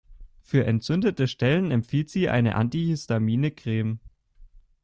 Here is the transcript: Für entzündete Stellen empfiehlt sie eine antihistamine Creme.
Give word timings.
Für 0.41 0.65
entzündete 0.65 1.27
Stellen 1.27 1.69
empfiehlt 1.69 2.09
sie 2.09 2.27
eine 2.27 2.55
antihistamine 2.55 3.51
Creme. 3.51 3.99